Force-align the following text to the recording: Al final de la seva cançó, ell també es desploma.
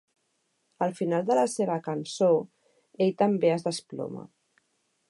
Al 0.85 0.95
final 0.99 1.27
de 1.27 1.37
la 1.39 1.43
seva 1.57 1.75
cançó, 1.89 2.31
ell 3.07 3.13
també 3.23 3.57
es 3.59 3.69
desploma. 3.71 4.27